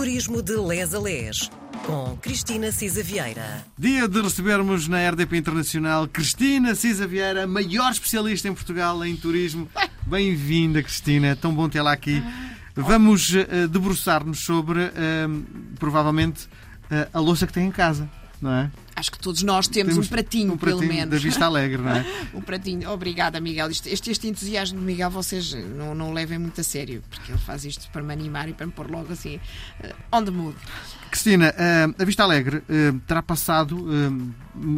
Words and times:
Turismo 0.00 0.40
de 0.40 0.56
Les 0.56 0.94
a 0.94 0.98
Les, 0.98 1.50
com 1.84 2.16
Cristina 2.22 2.72
Cisa 2.72 3.02
Vieira. 3.02 3.62
Dia 3.78 4.08
de 4.08 4.22
recebermos 4.22 4.88
na 4.88 5.06
RDP 5.10 5.36
Internacional 5.36 6.08
Cristina 6.08 6.74
Cisa 6.74 7.06
Vieira, 7.06 7.46
maior 7.46 7.92
especialista 7.92 8.48
em 8.48 8.54
Portugal 8.54 9.04
em 9.04 9.14
turismo. 9.14 9.68
Bem-vinda, 10.06 10.82
Cristina, 10.82 11.26
é 11.26 11.34
tão 11.34 11.54
bom 11.54 11.68
tê-la 11.68 11.92
aqui. 11.92 12.22
Vamos 12.74 13.28
uh, 13.34 13.68
debruçar-nos 13.68 14.38
sobre, 14.38 14.80
uh, 14.84 15.44
provavelmente, 15.78 16.46
uh, 16.46 17.06
a 17.12 17.20
louça 17.20 17.46
que 17.46 17.52
tem 17.52 17.66
em 17.66 17.70
casa, 17.70 18.08
não 18.40 18.52
é? 18.52 18.70
Acho 18.96 19.12
que 19.12 19.18
todos 19.18 19.42
nós 19.42 19.66
temos, 19.66 19.94
temos 19.94 20.06
um, 20.06 20.10
pratinho, 20.10 20.52
um 20.52 20.56
pratinho, 20.56 20.80
pelo 20.80 20.92
menos. 20.92 21.10
Da 21.10 21.18
Vista 21.18 21.44
Alegre, 21.46 21.80
não 21.80 21.90
é? 21.90 22.04
um 22.34 22.40
pratinho. 22.40 22.90
Obrigada, 22.90 23.40
Miguel. 23.40 23.70
Este, 23.70 24.10
este 24.10 24.28
entusiasmo 24.28 24.78
do 24.78 24.84
Miguel 24.84 25.10
vocês 25.10 25.54
não, 25.54 25.94
não 25.94 26.12
levem 26.12 26.38
muito 26.38 26.60
a 26.60 26.64
sério, 26.64 27.02
porque 27.08 27.32
ele 27.32 27.38
faz 27.38 27.64
isto 27.64 27.90
para 27.90 28.02
me 28.02 28.12
animar 28.12 28.48
e 28.48 28.52
para 28.52 28.66
me 28.66 28.72
pôr 28.72 28.90
logo 28.90 29.12
assim 29.12 29.36
uh, 29.36 29.94
on 30.16 30.24
the 30.24 30.30
mood. 30.30 30.56
Cristina, 31.10 31.52
a 31.98 32.04
Vista 32.04 32.22
Alegre 32.22 32.62
terá 33.04 33.20
passado 33.20 33.84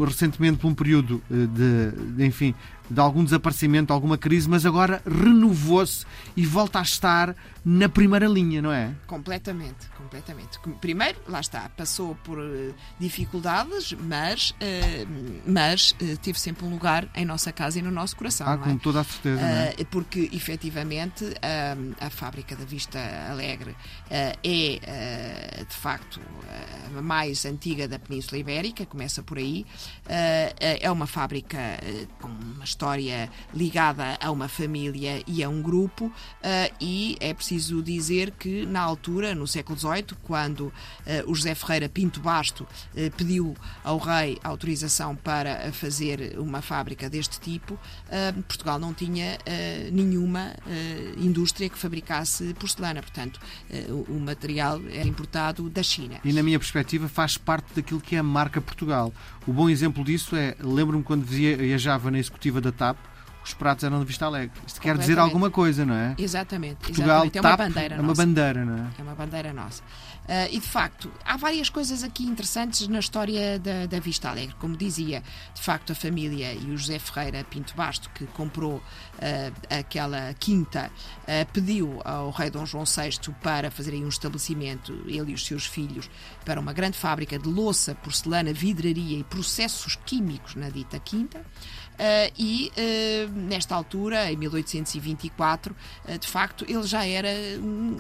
recentemente 0.07 0.59
por 0.59 0.69
um 0.69 0.74
período 0.74 1.23
de, 1.29 2.16
de, 2.16 2.24
enfim, 2.24 2.55
de 2.91 3.01
algum 3.01 3.25
desaparecimento, 3.25 3.93
alguma 3.93 4.19
crise, 4.19 4.49
mas 4.49 4.67
agora 4.67 5.03
renovou-se 5.07 6.05
e 6.37 6.45
volta 6.45 6.79
a 6.79 6.83
estar 6.83 7.35
na 7.65 7.89
primeira 7.89 8.27
linha, 8.27 8.61
não 8.61 8.73
é? 8.73 8.93
Completamente, 9.07 9.89
completamente. 9.97 10.59
Primeiro, 10.81 11.21
lá 11.29 11.41
está, 11.41 11.69
passou 11.69 12.17
por 12.17 12.39
dificuldades, 12.99 13.93
mas, 13.93 14.51
uh, 14.51 15.43
mas 15.47 15.93
uh, 15.93 16.17
teve 16.19 16.41
sempre 16.41 16.67
um 16.67 16.71
lugar 16.71 17.09
em 17.15 17.25
nossa 17.25 17.53
casa 17.53 17.79
e 17.79 17.83
no 17.83 17.91
nosso 17.91 18.17
coração. 18.17 18.49
Ah, 18.49 18.55
é? 18.55 18.57
com 18.57 18.77
toda 18.79 19.01
a 19.01 19.05
certeza. 19.05 19.41
É? 19.41 19.75
Porque, 19.91 20.29
efetivamente, 20.33 21.25
a 22.01 22.11
fábrica 22.11 22.57
da 22.57 22.65
Vista 22.65 22.99
Alegre 23.30 23.77
é, 24.11 25.65
de 25.69 25.77
facto, 25.77 26.21
a 26.97 27.03
mais 27.03 27.45
antiga 27.45 27.87
da 27.87 27.99
Península 27.99 28.39
Ibérica, 28.39 28.87
começa 28.87 29.23
por 29.23 29.39
aí. 29.39 29.65
é 30.09 30.91
uma 30.91 31.07
fábrica 31.07 31.59
com 32.21 32.29
uma 32.29 32.65
história 32.73 33.30
ligada 33.54 34.18
a 34.20 34.30
uma 34.30 34.48
família 34.48 35.23
e 35.26 35.42
a 35.42 35.48
um 35.48 35.62
grupo, 35.62 36.12
e 36.80 37.16
é 37.20 37.32
preciso 37.32 37.82
dizer 37.82 38.32
que, 38.32 38.66
na 38.66 38.80
altura, 38.80 39.34
no 39.34 39.46
século 39.46 39.78
XVIII, 39.78 40.16
quando 40.23 40.73
o 41.26 41.34
José 41.34 41.54
Ferreira 41.54 41.88
Pinto 41.88 42.20
Basto 42.20 42.66
pediu 43.16 43.54
ao 43.84 43.98
rei 43.98 44.38
autorização 44.43 45.15
para 45.15 45.73
fazer 45.73 46.38
uma 46.38 46.62
fábrica 46.62 47.09
deste 47.09 47.40
tipo, 47.40 47.74
uh, 47.74 48.43
Portugal 48.43 48.78
não 48.78 48.95
tinha 48.95 49.38
uh, 49.38 49.95
nenhuma 49.95 50.54
uh, 50.66 51.24
indústria 51.24 51.68
que 51.68 51.78
fabricasse 51.78 52.54
porcelana. 52.54 53.02
Portanto, 53.02 53.40
o 54.09 54.18
material 54.18 54.80
era 54.90 55.09
importado 55.09 55.68
da 55.68 55.82
China. 55.82 56.18
E, 56.24 56.32
na 56.32 56.43
minha 56.43 56.59
perspectiva, 56.59 57.09
faz 57.09 57.37
parte 57.37 57.74
daquilo 57.74 58.00
que 58.00 58.16
é 58.16 58.18
a 58.18 58.23
marca 58.23 58.60
Portugal. 58.60 59.12
O 59.46 59.52
bom 59.52 59.68
exemplo 59.68 60.04
disso 60.04 60.37
é, 60.37 60.54
lembro-me 60.60 61.02
quando 61.02 61.24
viajava 61.24 62.10
na 62.10 62.18
executiva 62.18 62.60
da 62.63 62.73
TAP, 62.73 62.96
os 63.45 63.54
pratos 63.54 63.85
eram 63.85 63.98
de 63.98 64.04
Vista 64.04 64.26
Alegre. 64.26 64.53
Isto 64.66 64.81
quer 64.81 64.97
dizer 64.97 65.19
alguma 65.19 65.50
coisa, 65.50 65.84
não 65.84 65.94
é? 65.94 66.15
Exatamente. 66.19 66.76
Portugal, 66.76 67.25
exatamente. 67.25 67.38
É 67.38 67.41
uma 67.41 67.56
bandeira 67.56 67.94
É 67.94 68.00
uma 68.00 68.15
bandeira, 68.15 68.65
não 68.65 68.76
é? 68.76 68.91
É 68.99 69.03
uma 69.03 69.15
bandeira 69.15 69.53
nossa. 69.53 69.82
Uh, 70.22 70.47
e 70.53 70.60
de 70.60 70.69
facto, 70.69 71.10
há 71.25 71.37
várias 71.37 71.69
coisas 71.69 72.04
aqui 72.04 72.22
interessantes 72.22 72.87
na 72.87 73.00
história 73.00 73.59
da, 73.59 73.87
da, 73.87 73.99
Vista 73.99 74.28
Alegre. 74.31 74.54
Como 74.60 74.76
dizia, 74.76 75.21
de 75.53 75.60
facto, 75.60 75.91
a 75.91 75.94
família 75.97 76.54
e 76.54 76.71
o 76.71 76.76
José 76.78 77.00
Ferreira 77.00 77.43
Pinto 77.43 77.75
Basto, 77.75 78.09
que 78.10 78.25
comprou 78.26 78.76
uh, 78.76 78.82
aquela 79.69 80.32
quinta, 80.34 80.93
uh, 81.22 81.53
pediu 81.53 82.00
ao 82.04 82.31
rei 82.31 82.50
Dom 82.50 82.65
João 82.65 82.84
VI 82.84 83.32
para 83.43 83.69
fazerem 83.69 84.04
um 84.04 84.09
estabelecimento, 84.09 84.93
ele 85.06 85.32
e 85.32 85.34
os 85.34 85.44
seus 85.44 85.66
filhos, 85.66 86.09
para 86.44 86.60
uma 86.60 86.72
grande 86.72 86.97
fábrica 86.97 87.37
de 87.37 87.49
louça, 87.49 87.93
porcelana, 87.97 88.53
vidraria 88.53 89.19
e 89.19 89.25
processos 89.25 89.97
químicos 90.06 90.54
na 90.54 90.71
dita 90.71 91.00
quinta. 91.00 91.44
E 92.38 92.72
nesta 93.34 93.75
altura, 93.75 94.31
em 94.31 94.37
1824, 94.37 95.75
uh, 96.04 96.19
de 96.19 96.26
facto, 96.26 96.65
ele 96.69 96.82
já 96.84 97.06
era, 97.06 97.28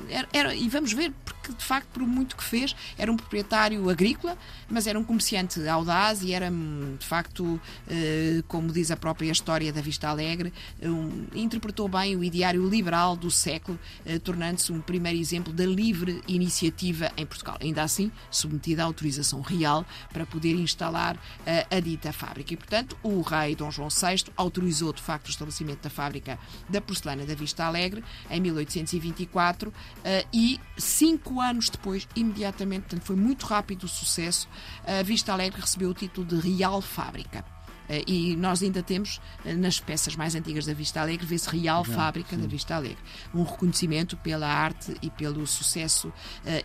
era, 0.08 0.28
era, 0.32 0.54
E 0.54 0.68
vamos 0.68 0.92
ver, 0.92 1.12
porque 1.24 1.52
de 1.52 1.64
facto, 1.64 1.88
por 1.88 2.02
muito 2.06 2.36
que 2.36 2.44
fez, 2.44 2.74
era 2.96 3.10
um 3.10 3.16
proprietário 3.16 3.88
agrícola, 3.88 4.36
mas 4.68 4.86
era 4.86 4.98
um 4.98 5.04
comerciante 5.04 5.66
audaz 5.68 6.22
e 6.22 6.32
era, 6.32 6.50
de 6.98 7.06
facto, 7.06 7.60
como 8.48 8.72
diz 8.72 8.90
a 8.90 8.96
própria 8.96 9.30
história 9.30 9.72
da 9.72 9.80
Vista 9.80 10.08
Alegre, 10.08 10.52
um, 10.82 11.26
interpretou 11.34 11.88
bem 11.88 12.16
o 12.16 12.22
ideário 12.24 12.66
liberal 12.68 13.16
do 13.16 13.30
século, 13.30 13.78
tornando-se 14.22 14.72
um 14.72 14.80
primeiro 14.80 15.18
exemplo 15.18 15.52
da 15.52 15.66
livre 15.66 16.22
iniciativa 16.28 17.10
em 17.16 17.26
Portugal. 17.26 17.56
Ainda 17.60 17.82
assim, 17.82 18.10
submetida 18.30 18.82
à 18.82 18.86
autorização 18.86 19.40
real 19.40 19.84
para 20.12 20.24
poder 20.24 20.54
instalar 20.54 21.18
a 21.70 21.80
dita 21.80 22.12
fábrica. 22.12 22.54
E, 22.54 22.56
portanto, 22.56 22.96
o 23.02 23.20
rei 23.20 23.54
Dom 23.54 23.70
João 23.70 23.88
VI 23.88 24.24
autorizou 24.36 24.92
de 24.92 25.02
facto 25.02 25.21
o 25.28 25.30
estabelecimento 25.30 25.82
da 25.82 25.90
fábrica 25.90 26.38
da 26.68 26.80
porcelana 26.80 27.24
da 27.24 27.34
Vista 27.34 27.64
Alegre 27.64 28.02
em 28.30 28.40
1824 28.40 29.72
eh, 30.04 30.26
e 30.32 30.60
cinco 30.76 31.40
anos 31.40 31.68
depois, 31.68 32.08
imediatamente, 32.14 32.82
portanto 32.82 33.04
foi 33.04 33.16
muito 33.16 33.46
rápido 33.46 33.84
o 33.84 33.88
sucesso, 33.88 34.48
a 34.86 35.02
Vista 35.02 35.32
Alegre 35.32 35.60
recebeu 35.60 35.90
o 35.90 35.94
título 35.94 36.26
de 36.26 36.36
Real 36.36 36.80
Fábrica. 36.80 37.44
Eh, 37.88 38.04
e 38.06 38.36
nós 38.36 38.62
ainda 38.62 38.82
temos, 38.82 39.20
eh, 39.44 39.54
nas 39.54 39.78
peças 39.80 40.16
mais 40.16 40.34
antigas 40.34 40.66
da 40.66 40.74
Vista 40.74 41.00
Alegre, 41.00 41.26
vê-se 41.26 41.48
Real 41.48 41.84
Fábrica 41.84 42.36
sim. 42.36 42.42
da 42.42 42.48
Vista 42.48 42.74
Alegre. 42.74 42.98
Um 43.34 43.42
reconhecimento 43.42 44.16
pela 44.16 44.46
arte 44.46 44.96
e 45.02 45.10
pelo 45.10 45.46
sucesso 45.46 46.08
uh, 46.08 46.12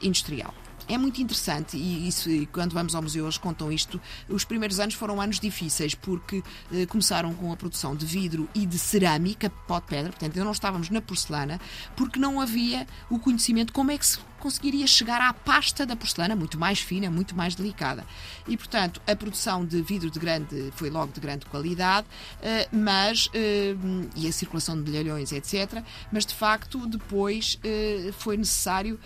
industrial. 0.02 0.54
É 0.88 0.98
muito 0.98 1.22
interessante 1.22 1.76
e, 1.76 2.08
isso, 2.08 2.30
e 2.30 2.46
quando 2.46 2.74
vamos 2.74 2.96
ao 2.96 3.02
museu 3.02 3.26
eles 3.26 3.38
contam 3.38 3.72
isto. 3.72 4.00
Os 4.30 4.46
primeiros 4.46 4.80
anos 4.80 4.96
foram 4.96 5.20
anos 5.20 5.40
difíceis 5.40 5.94
porque 5.94 6.44
eh, 6.72 6.86
começaram 6.86 7.34
com 7.34 7.52
a 7.52 7.58
produção 7.58 7.96
de 7.96 8.06
vidro 8.06 8.48
e 8.56 8.66
de 8.66 8.80
cerâmica, 8.80 9.50
pó 9.68 9.80
de 9.80 9.88
pedra, 9.88 10.12
portanto, 10.12 10.36
não 10.38 10.52
estávamos 10.52 10.90
na 10.90 11.02
porcelana, 11.02 11.60
porque 11.96 12.20
não 12.20 12.40
havia 12.40 12.88
o 13.10 13.20
conhecimento 13.20 13.74
como 13.74 13.92
é 13.92 13.98
que 13.98 14.06
se 14.06 14.20
conseguiria 14.40 14.88
chegar 14.88 15.22
à 15.22 15.34
pasta 15.34 15.86
da 15.86 15.96
porcelana, 15.96 16.36
muito 16.36 16.58
mais 16.60 16.80
fina, 16.80 17.10
muito 17.10 17.36
mais 17.36 17.56
delicada. 17.56 18.06
E, 18.48 18.56
portanto, 18.56 19.02
a 19.08 19.16
produção 19.16 19.66
de 19.66 19.82
vidro 19.82 20.10
de 20.10 20.20
grande 20.20 20.72
foi 20.76 20.90
logo 20.90 21.12
de 21.12 21.20
grande 21.20 21.46
qualidade, 21.46 22.08
eh, 22.42 22.68
mas 22.72 23.30
eh, 23.34 23.76
e 24.16 24.28
a 24.28 24.32
circulação 24.32 24.82
de 24.82 24.90
bilhões, 24.90 25.32
etc. 25.32 25.84
Mas, 26.12 26.26
de 26.26 26.34
facto, 26.34 26.86
depois 26.88 27.60
eh, 27.64 28.12
foi 28.18 28.38
necessário 28.38 29.00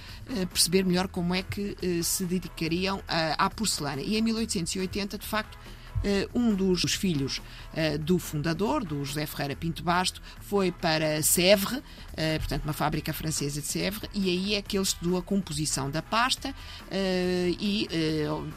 perceber 0.50 0.86
melhor 0.86 1.08
como 1.08 1.36
é 1.36 1.44
que 1.44 1.76
se 2.04 2.26
dedicariam 2.26 3.02
à 3.08 3.50
porcelana. 3.50 4.02
E 4.02 4.18
em 4.18 4.22
1880, 4.22 5.18
de 5.18 5.28
facto, 5.28 5.58
um 6.34 6.54
dos 6.54 6.94
filhos 6.94 7.38
uh, 7.74 7.98
do 8.00 8.18
fundador, 8.18 8.84
do 8.84 9.04
José 9.04 9.26
Ferreira 9.26 9.56
Pinto 9.56 9.84
Basto, 9.84 10.22
foi 10.40 10.72
para 10.72 11.22
Sèvres, 11.22 11.78
uh, 11.78 11.84
portanto, 12.40 12.64
uma 12.64 12.74
fábrica 12.74 13.14
francesa 13.14 13.62
de 13.62 13.68
Sèvres, 13.68 14.10
e 14.14 14.30
aí 14.30 14.56
é 14.56 14.62
que 14.62 14.78
ele 14.78 14.84
estudou 14.84 15.18
a 15.18 15.22
composição 15.22 15.90
da 15.90 16.02
pasta 16.02 16.54
e 17.60 17.88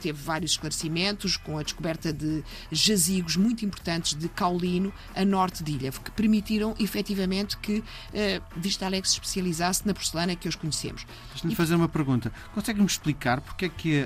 teve 0.01 0.21
vários 0.23 0.53
esclarecimentos 0.53 1.37
com 1.37 1.59
a 1.59 1.63
descoberta 1.63 2.13
de 2.13 2.43
jazigos 2.71 3.37
muito 3.37 3.65
importantes 3.65 4.15
de 4.15 4.29
caulino 4.29 4.93
a 5.15 5.25
norte 5.25 5.63
de 5.63 5.73
Ilha, 5.73 5.93
que 5.93 6.11
permitiram 6.11 6.75
efetivamente 6.79 7.57
que 7.59 7.83
Vista 8.57 8.87
Alegre 8.87 9.09
se 9.09 9.15
especializasse 9.15 9.87
na 9.87 9.95
porcelana 9.95 10.35
que 10.37 10.49
hoje 10.49 10.57
conhecemos. 10.57 11.07
Deixa-me 11.33 11.55
fazer 11.55 11.75
uma 11.75 11.89
pergunta. 11.89 12.33
Consegue-me 12.53 12.87
explicar 12.87 13.41
porque 13.41 13.67
é 13.67 13.69
que 13.69 14.03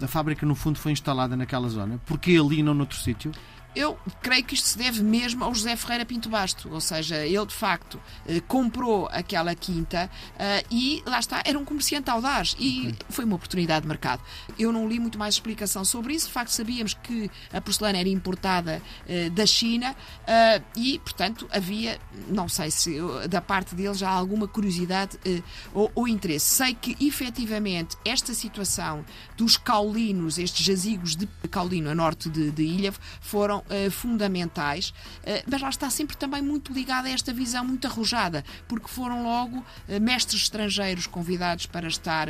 a, 0.00 0.04
a 0.04 0.08
fábrica, 0.08 0.46
no 0.46 0.54
fundo, 0.54 0.78
foi 0.78 0.92
instalada 0.92 1.36
naquela 1.36 1.68
zona? 1.68 2.00
Porque 2.06 2.32
ali 2.32 2.62
não 2.62 2.74
noutro 2.76 2.98
sítio? 2.98 3.32
Eu 3.76 3.98
creio 4.22 4.42
que 4.42 4.54
isto 4.54 4.66
se 4.66 4.78
deve 4.78 5.02
mesmo 5.02 5.44
ao 5.44 5.54
José 5.54 5.76
Ferreira 5.76 6.06
Pinto 6.06 6.30
Basto, 6.30 6.72
ou 6.72 6.80
seja, 6.80 7.26
ele 7.26 7.44
de 7.44 7.54
facto 7.54 8.00
eh, 8.26 8.40
comprou 8.48 9.06
aquela 9.12 9.54
quinta 9.54 10.10
eh, 10.38 10.64
e 10.70 11.02
lá 11.04 11.18
está, 11.18 11.42
era 11.44 11.58
um 11.58 11.64
comerciante 11.64 12.08
audaz 12.08 12.56
e 12.58 12.94
foi 13.10 13.26
uma 13.26 13.36
oportunidade 13.36 13.82
de 13.82 13.88
mercado. 13.88 14.22
Eu 14.58 14.72
não 14.72 14.88
li 14.88 14.98
muito 14.98 15.18
mais 15.18 15.34
explicação 15.34 15.84
sobre 15.84 16.14
isso, 16.14 16.28
de 16.28 16.32
facto 16.32 16.48
sabíamos 16.50 16.94
que 16.94 17.30
a 17.52 17.60
porcelana 17.60 17.98
era 17.98 18.08
importada 18.08 18.80
eh, 19.06 19.28
da 19.28 19.44
China 19.44 19.94
e, 20.74 20.98
portanto, 21.00 21.46
havia, 21.52 22.00
não 22.28 22.48
sei 22.48 22.70
se 22.70 22.96
da 23.28 23.40
parte 23.42 23.74
dele 23.74 23.94
já 23.94 24.08
há 24.08 24.14
alguma 24.14 24.48
curiosidade 24.48 25.18
ou, 25.74 25.90
ou 25.94 26.08
interesse. 26.08 26.46
Sei 26.46 26.74
que 26.74 26.96
efetivamente 27.04 27.96
esta 28.04 28.32
situação 28.32 29.04
dos 29.36 29.56
caulinos, 29.56 30.38
estes 30.38 30.64
jazigos 30.64 31.14
de 31.14 31.26
caulino 31.50 31.90
a 31.90 31.94
norte 31.94 32.30
de, 32.30 32.50
de 32.50 32.62
Ilha, 32.62 32.94
foram 33.20 33.62
uh, 33.68 33.90
fundamentais, 33.90 34.90
uh, 34.90 35.42
mas 35.50 35.60
lá 35.60 35.68
está 35.68 35.90
sempre 35.90 36.16
também 36.16 36.42
muito 36.42 36.72
ligada 36.72 37.08
a 37.08 37.10
esta 37.10 37.32
visão 37.32 37.64
muito 37.64 37.86
arrojada, 37.86 38.44
porque 38.68 38.88
foram 38.88 39.22
logo 39.22 39.58
uh, 39.58 40.00
mestres 40.00 40.42
estrangeiros 40.42 41.06
convidados 41.06 41.66
para 41.66 41.88
estar 41.88 42.28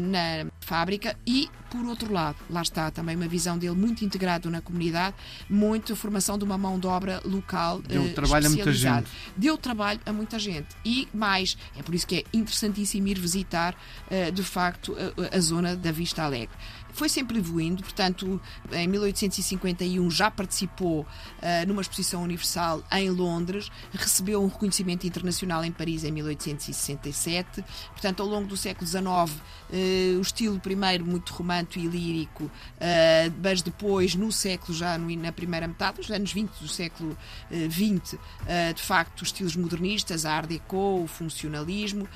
na 0.00 0.50
fábrica 0.72 1.14
e, 1.26 1.50
por 1.70 1.84
outro 1.84 2.10
lado, 2.10 2.38
lá 2.48 2.62
está 2.62 2.90
também 2.90 3.14
uma 3.14 3.28
visão 3.28 3.58
dele 3.58 3.74
muito 3.74 4.06
integrado 4.06 4.50
na 4.50 4.62
comunidade, 4.62 5.14
muito 5.50 5.92
a 5.92 5.96
formação 5.96 6.38
de 6.38 6.44
uma 6.44 6.56
mão 6.56 6.78
de 6.78 6.86
obra 6.86 7.20
local 7.26 7.82
Deu 7.82 8.06
eh, 8.06 8.08
trabalho 8.14 8.46
a 8.46 8.48
muita 8.48 8.72
gente. 8.72 9.10
Deu 9.36 9.58
trabalho 9.58 10.00
a 10.06 10.12
muita 10.14 10.38
gente. 10.38 10.68
E 10.82 11.06
mais, 11.12 11.58
é 11.76 11.82
por 11.82 11.94
isso 11.94 12.06
que 12.06 12.16
é 12.16 12.24
interessantíssimo 12.32 13.06
ir 13.06 13.18
visitar, 13.18 13.76
eh, 14.10 14.30
de 14.30 14.42
facto, 14.42 14.96
a, 14.96 15.36
a 15.36 15.40
zona 15.40 15.76
da 15.76 15.92
Vista 15.92 16.22
Alegre. 16.22 16.56
Foi 16.92 17.08
sempre 17.08 17.38
evoluindo, 17.38 17.82
portanto, 17.82 18.40
em 18.70 18.86
1851 18.86 20.10
já 20.10 20.30
participou 20.30 21.06
eh, 21.40 21.64
numa 21.64 21.80
exposição 21.80 22.22
universal 22.22 22.84
em 22.92 23.08
Londres, 23.08 23.70
recebeu 23.92 24.42
um 24.42 24.46
reconhecimento 24.46 25.06
internacional 25.06 25.64
em 25.64 25.72
Paris 25.72 26.04
em 26.04 26.12
1867. 26.12 27.64
Portanto, 27.92 28.22
ao 28.22 28.28
longo 28.28 28.46
do 28.46 28.56
século 28.58 28.86
XIX, 28.86 29.40
eh, 29.72 30.14
o 30.18 30.20
estilo 30.20 30.60
primeiro 30.62 31.04
muito 31.04 31.32
romântico 31.32 31.84
e 31.84 31.88
lírico, 31.88 32.50
eh, 32.80 33.30
mas 33.42 33.62
depois, 33.62 34.14
no 34.14 34.30
século 34.30 34.76
já 34.76 34.96
na 34.96 35.32
primeira 35.32 35.66
metade, 35.66 35.98
nos 35.98 36.10
anos 36.10 36.32
20 36.32 36.50
do 36.60 36.68
século 36.68 37.16
XX, 37.50 38.18
eh, 38.46 38.72
de 38.72 38.82
facto, 38.82 39.22
os 39.22 39.28
estilos 39.28 39.56
modernistas, 39.56 40.24
a 40.24 40.32
Art 40.32 40.48
Deco, 40.48 41.02
o 41.02 41.06
funcionalismo, 41.06 42.08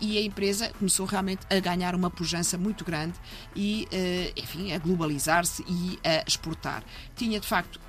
e 0.00 0.18
a 0.18 0.22
empresa 0.22 0.70
começou 0.78 1.06
realmente 1.06 1.46
a 1.50 1.58
ganhar 1.60 1.94
uma 1.94 2.10
pujança 2.10 2.56
muito 2.58 2.84
grande 2.84 3.14
e, 3.54 3.88
enfim, 4.36 4.72
a 4.72 4.78
globalizar-se 4.78 5.64
e 5.68 5.98
a 6.04 6.24
exportar. 6.26 6.82
Tinha, 7.14 7.38
de 7.38 7.46
facto, 7.46 7.80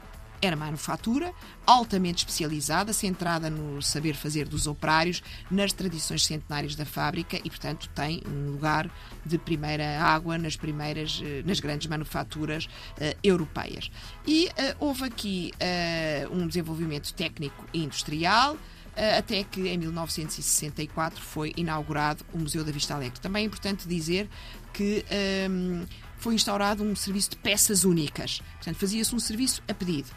era 0.46 0.56
manufatura 0.56 1.34
altamente 1.66 2.20
especializada, 2.20 2.92
centrada 2.92 3.50
no 3.50 3.82
saber 3.82 4.14
fazer 4.14 4.48
dos 4.48 4.68
operários, 4.68 5.24
nas 5.50 5.72
tradições 5.72 6.26
centenárias 6.26 6.76
da 6.76 6.86
fábrica 6.86 7.38
e, 7.38 7.50
portanto, 7.50 7.90
tem 7.96 8.22
um 8.28 8.52
lugar 8.52 8.90
de 9.26 9.38
primeira 9.38 10.02
água 10.02 10.38
nas 10.38 10.58
primeiras, 10.58 11.22
eh, 11.24 11.42
nas 11.46 11.60
grandes 11.60 11.88
manufaturas 11.88 12.68
eh, 13.00 13.16
europeias. 13.24 13.90
E 14.28 14.50
eh, 14.58 14.76
houve 14.80 15.06
aqui 15.06 15.54
eh, 15.60 16.28
um 16.32 16.46
desenvolvimento 16.48 17.14
técnico 17.14 17.66
e 17.74 17.84
industrial. 17.84 18.58
Eh, 18.96 19.18
Até 19.18 19.44
que 19.44 19.68
em 19.68 19.78
1964 19.78 21.22
foi 21.22 21.54
inaugurado 21.58 22.26
o 22.34 22.40
Museu 22.40 22.64
da 22.64 22.72
Vista 22.72 22.94
Alegre. 22.94 23.20
Também 23.20 23.44
é 23.44 23.46
importante 23.46 23.88
dizer 23.88 24.30
que 24.72 25.06
ehm, 25.10 25.86
foi 26.18 26.36
instaurado 26.36 26.84
um 26.84 26.96
serviço 26.96 27.32
de 27.32 27.38
peças 27.38 27.84
únicas. 27.84 28.42
Portanto, 28.56 28.76
fazia-se 28.78 29.14
um 29.14 29.20
serviço 29.20 29.62
a 29.68 29.74
pedido. 29.74 30.10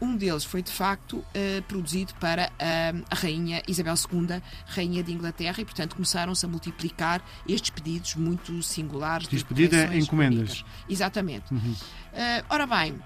Um 0.00 0.16
deles 0.16 0.44
foi, 0.44 0.62
de 0.62 0.70
facto, 0.70 1.22
eh, 1.34 1.62
produzido 1.68 2.14
para 2.14 2.50
ah, 2.58 2.92
a 3.10 3.14
Rainha 3.14 3.62
Isabel 3.68 3.94
II, 3.94 4.40
Rainha 4.66 5.02
de 5.02 5.12
Inglaterra, 5.12 5.60
e, 5.60 5.64
portanto, 5.64 5.94
começaram-se 5.94 6.46
a 6.46 6.48
multiplicar 6.48 7.22
estes 7.46 7.68
pedidos 7.68 8.14
muito 8.14 8.62
singulares. 8.62 9.28
De 9.28 9.44
pedido 9.44 9.76
é 9.76 9.98
encomendas. 9.98 10.60
únicas. 10.60 10.64
Exatamente. 10.88 11.44
Ah, 12.14 12.42
ora 12.48 12.66
bem, 12.66 12.98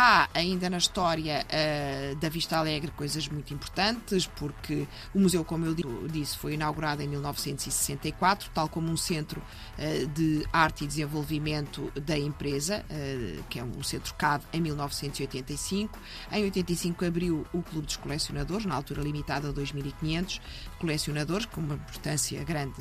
há 0.00 0.28
ainda 0.32 0.70
na 0.70 0.78
história 0.78 1.44
ah, 1.50 2.14
da 2.20 2.28
Vista 2.28 2.56
Alegre 2.56 2.92
coisas 2.92 3.26
muito 3.26 3.52
importantes, 3.52 4.26
porque 4.26 4.86
o 5.12 5.18
museu, 5.18 5.44
como 5.44 5.66
eu 5.66 5.74
di- 5.74 5.82
disse, 6.12 6.38
foi 6.38 6.54
inaugurado 6.54 7.02
em 7.02 7.08
1964, 7.08 8.48
tal 8.54 8.68
como 8.68 8.88
um 8.90 8.96
centro 8.96 9.42
ah, 9.76 9.82
de 10.14 10.46
arte 10.52 10.84
e 10.84 10.86
desenvolvimento 10.86 11.90
da 12.06 12.16
empresa, 12.16 12.84
ah, 12.88 13.42
que 13.50 13.58
é 13.58 13.64
o 13.64 13.82
Centro 13.82 14.14
CAD, 14.14 14.44
em 14.52 14.60
1985. 14.60 15.98
Em 16.30 16.44
85 16.44 17.04
abriu 17.04 17.44
o 17.52 17.60
Clube 17.62 17.86
dos 17.86 17.96
Colecionadores, 17.96 18.66
na 18.66 18.76
altura 18.76 19.02
limitada 19.02 19.48
a 19.48 19.52
2.500 19.52 20.40
colecionadores, 20.78 21.46
com 21.46 21.60
uma 21.60 21.74
importância 21.74 22.42
grande 22.44 22.80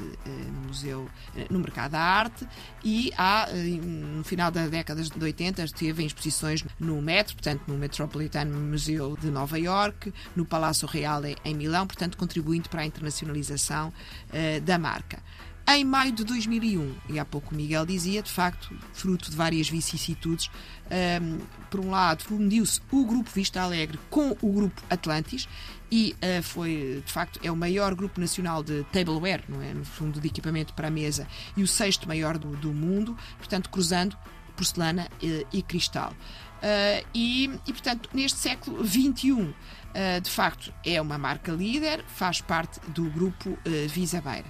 no 0.54 0.68
museu, 0.68 1.10
no 1.50 1.60
mercado 1.60 1.92
da 1.94 2.00
arte, 2.00 2.48
e 2.84 3.12
há, 3.18 3.48
no 3.52 4.24
final 4.24 4.52
da 4.52 4.68
década 4.68 5.02
de 5.02 5.24
80, 5.24 5.64
esteve 5.64 6.04
em 6.04 6.06
exposições 6.06 6.64
no 6.80 7.02
Metro, 7.08 7.36
portanto, 7.36 7.64
no 7.68 7.78
Metropolitan 7.78 8.48
Museum 8.48 9.16
de 9.16 9.32
Nova 9.32 9.58
York, 9.58 10.14
no 10.36 10.46
Palácio 10.46 10.86
Real 10.86 11.22
em 11.24 11.56
Milão, 11.56 11.88
portanto, 11.88 12.18
contribuindo 12.18 12.68
para 12.68 12.82
a 12.82 12.86
internacionalização 12.86 13.94
eh, 14.34 14.60
da 14.60 14.78
marca. 14.78 15.24
Em 15.70 15.86
maio 15.86 16.12
de 16.12 16.26
2001, 16.26 16.96
e 17.08 17.18
há 17.18 17.24
pouco 17.24 17.54
o 17.54 17.58
Miguel 17.58 17.86
dizia, 17.86 18.22
de 18.22 18.30
facto, 18.30 18.78
fruto 18.92 19.32
de 19.32 19.38
várias 19.38 19.70
vicissitudes, 19.70 20.50
ehm, 20.90 21.40
por 21.72 21.80
um 21.80 21.92
lado, 21.92 22.24
fundiu-se 22.26 22.82
o 22.92 23.06
Grupo 23.06 23.30
Vista 23.30 23.62
Alegre 23.62 23.98
com 24.10 24.36
o 24.42 24.52
Grupo 24.52 24.82
Atlantis 24.90 25.48
e 25.90 26.14
eh, 26.22 26.42
foi, 26.42 27.02
de 27.06 27.12
facto, 27.12 27.40
é 27.42 27.50
o 27.50 27.56
maior 27.56 27.96
grupo 27.96 28.20
nacional 28.20 28.62
de 28.62 28.84
tableware, 28.92 29.46
não 29.48 29.62
é? 29.62 29.74
no 29.74 29.86
fundo, 29.86 30.20
de 30.20 30.28
equipamento 30.28 30.74
para 30.74 30.90
a 30.90 30.92
mesa, 30.92 31.26
e 31.56 31.64
o 31.64 31.68
sexto 31.68 32.06
maior 32.06 32.38
do, 32.38 32.56
do 32.58 32.74
mundo, 32.74 33.18
portanto, 33.38 33.70
cruzando 33.70 34.18
porcelana 34.58 35.08
eh, 35.24 35.46
e 35.54 35.62
cristal. 35.62 36.14
Ah, 36.62 37.04
e, 37.14 37.46
e, 37.66 37.72
portanto, 37.74 38.10
neste 38.14 38.40
século 38.40 38.86
XXI, 38.86 39.54
ah, 39.94 40.20
de 40.20 40.30
facto, 40.30 40.74
é 40.86 41.02
uma 41.02 41.18
marca 41.18 41.52
líder, 41.52 42.04
faz 42.08 42.42
parte 42.42 42.80
do 42.90 43.10
grupo 43.10 43.58
ah, 43.66 43.70
Visa 43.88 44.22
Beira. 44.22 44.46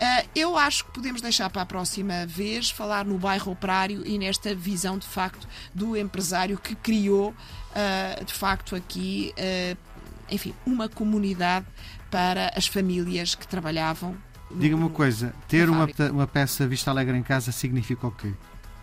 Ah, 0.00 0.24
eu 0.34 0.56
acho 0.56 0.84
que 0.84 0.92
podemos 0.92 1.20
deixar 1.20 1.50
para 1.50 1.62
a 1.62 1.66
próxima 1.66 2.24
vez 2.26 2.70
falar 2.70 3.04
no 3.04 3.18
bairro 3.18 3.50
operário 3.52 4.06
e 4.06 4.16
nesta 4.18 4.54
visão, 4.54 4.96
de 4.98 5.06
facto, 5.06 5.46
do 5.74 5.96
empresário 5.96 6.56
que 6.58 6.74
criou, 6.76 7.34
ah, 7.74 8.22
de 8.24 8.32
facto, 8.32 8.76
aqui, 8.76 9.32
ah, 9.38 9.76
enfim, 10.30 10.54
uma 10.66 10.88
comunidade 10.88 11.66
para 12.10 12.52
as 12.56 12.66
famílias 12.66 13.34
que 13.34 13.46
trabalhavam. 13.46 14.16
no- 14.50 14.58
Diga-me 14.60 14.82
uma 14.82 14.90
coisa, 14.90 15.34
ter 15.48 15.68
uma, 15.68 15.86
uma 16.12 16.26
peça 16.26 16.66
Vista 16.66 16.90
Alegre 16.90 17.16
em 17.18 17.22
casa 17.22 17.50
significa 17.52 18.06
o 18.06 18.10
quê? 18.10 18.32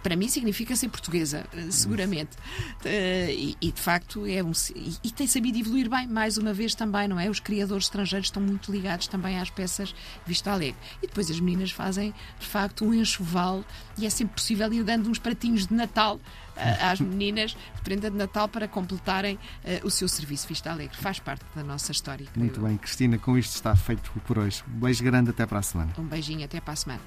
Para 0.05 0.15
mim 0.15 0.27
significa 0.27 0.75
ser 0.75 0.89
portuguesa, 0.89 1.47
eh, 1.51 1.71
seguramente. 1.71 2.37
Eh, 2.83 3.33
E, 3.35 3.57
e, 3.59 3.71
de 3.71 3.81
facto 3.81 4.23
é 4.27 4.43
um 4.43 4.51
e, 4.75 4.95
e 5.03 5.11
tem 5.11 5.25
sabido 5.25 5.57
evoluir 5.57 5.89
bem, 5.89 6.05
mais 6.07 6.37
uma 6.37 6.53
vez 6.53 6.75
também, 6.75 7.07
não 7.07 7.19
é? 7.19 7.27
Os 7.27 7.39
criadores 7.39 7.85
estrangeiros 7.85 8.27
estão 8.27 8.41
muito 8.41 8.71
ligados 8.71 9.07
também 9.07 9.39
às 9.39 9.49
peças 9.49 9.95
Vista 10.27 10.51
Alegre. 10.51 10.79
E 11.01 11.07
depois 11.07 11.31
as 11.31 11.39
meninas 11.39 11.71
fazem 11.71 12.13
de 12.39 12.45
facto 12.45 12.85
um 12.85 12.93
enxoval 12.93 13.65
e 13.97 14.05
é 14.05 14.09
sempre 14.11 14.35
possível 14.35 14.71
ir 14.71 14.83
dando 14.83 15.09
uns 15.09 15.17
pratinhos 15.17 15.65
de 15.65 15.73
Natal 15.73 16.19
eh, 16.55 16.77
às 16.83 16.99
meninas 17.01 17.51
de 17.75 17.81
prenda 17.83 18.11
de 18.11 18.15
Natal 18.15 18.47
para 18.47 18.67
completarem 18.67 19.39
eh, 19.63 19.81
o 19.83 19.89
seu 19.89 20.07
serviço 20.07 20.47
Vista 20.47 20.71
Alegre. 20.71 20.95
Faz 20.95 21.19
parte 21.19 21.43
da 21.55 21.63
nossa 21.63 21.91
história. 21.91 22.27
Muito 22.35 22.59
eu. 22.59 22.67
bem, 22.67 22.77
Cristina, 22.77 23.17
com 23.17 23.35
isto 23.37 23.55
está 23.55 23.75
feito 23.75 24.11
por 24.27 24.37
hoje. 24.37 24.63
Um 24.67 24.79
beijo 24.79 25.03
grande, 25.03 25.31
até 25.31 25.45
para 25.47 25.59
a 25.59 25.63
semana. 25.63 25.93
Um 25.97 26.03
beijinho, 26.03 26.45
até 26.45 26.61
para 26.61 26.73
a 26.73 26.75
semana. 26.75 27.01